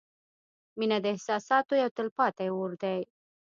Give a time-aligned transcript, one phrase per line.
[0.77, 2.99] •مینه د احساساتو یو تلپاتې اور دی.